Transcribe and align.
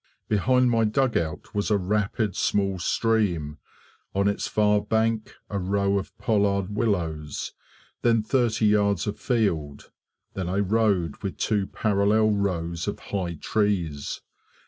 Behind 0.27 0.71
my 0.71 0.83
dugout 0.83 1.53
was 1.53 1.69
a 1.69 1.77
rapid 1.77 2.35
small 2.35 2.79
stream, 2.79 3.59
on 4.15 4.27
its 4.27 4.47
far 4.47 4.81
bank 4.81 5.35
a 5.47 5.59
row 5.59 5.99
of 5.99 6.17
pollard 6.17 6.75
willows, 6.75 7.53
then 8.01 8.23
30 8.23 8.65
yards 8.65 9.05
of 9.05 9.19
field, 9.19 9.91
then 10.33 10.49
a 10.49 10.63
road 10.63 11.17
with 11.17 11.37
two 11.37 11.67
parallel 11.67 12.31
rows 12.31 12.87
of 12.87 12.97
high 13.11 13.35
trees. 13.35 14.21